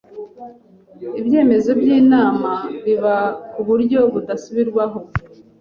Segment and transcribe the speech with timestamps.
[1.19, 2.51] Ibyemezo by inama
[2.85, 3.15] biba
[3.53, 4.99] ku buryo budasubirwaho